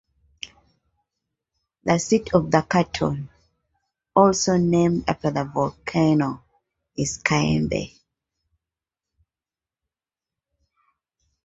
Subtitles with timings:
[1.83, 3.29] The seat of the canton,
[4.15, 6.43] also named after the volcano,
[6.97, 7.93] is Cayambe.